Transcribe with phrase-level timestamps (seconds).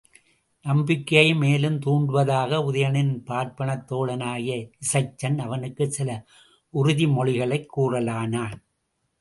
[0.65, 6.25] நம்பிக்கையை மேலும் துண்டுவதற்காக உதயணனின் பார்ப்பனத் தோழனாகிய இசைச்சன் அவனுக்குச் சில
[6.73, 8.57] உறுதி மொழிகளைக் கூறலானான்.